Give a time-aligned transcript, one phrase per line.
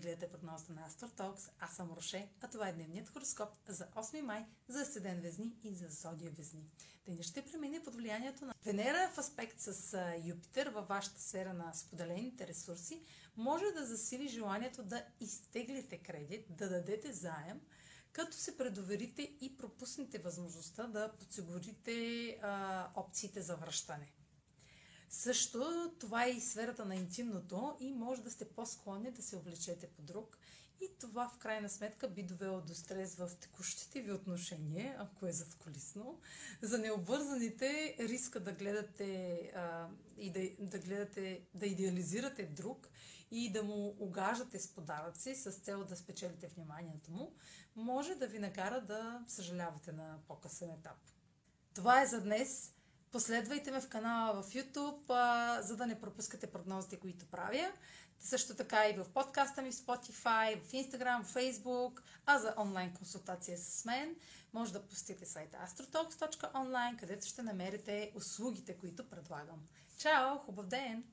[0.00, 1.50] AstroTalks.
[1.58, 5.74] Аз съм Роше, а това е дневният хороскоп за 8 май за Седен Везни и
[5.74, 6.64] за Зодия Везни.
[7.06, 11.72] Денят ще премине под влиянието на Венера в аспект с Юпитер във вашата сфера на
[11.72, 13.02] споделените ресурси
[13.36, 17.60] може да засили желанието да изтеглите кредит, да дадете заем,
[18.12, 24.12] като се предоверите и пропуснете възможността да подсигурите а, опциите за връщане.
[25.10, 29.86] Също това е и сферата на интимното и може да сте по-склонни да се облечете
[29.86, 30.38] по друг.
[30.80, 35.32] И това в крайна сметка би довело до стрес в текущите ви отношения, ако е
[35.32, 36.20] задколисно.
[36.62, 42.88] За необвързаните риска да гледате а, и да, да гледате, да идеализирате друг
[43.30, 47.32] и да му огаждате с подаръци с цел да спечелите вниманието му,
[47.76, 50.98] може да ви накара да съжалявате на по-късен етап.
[51.74, 52.74] Това е за днес.
[53.12, 57.72] Последвайте ме в канала в YouTube, а, за да не пропускате прогнозите, които правя.
[58.20, 62.94] Също така и в подкаста ми в Spotify, в Instagram, в Facebook, а за онлайн
[62.94, 64.16] консултация с мен
[64.52, 69.60] може да посетите сайта astrotalks.online, където ще намерите услугите, които предлагам.
[69.98, 70.38] Чао!
[70.38, 71.04] Хубав ден!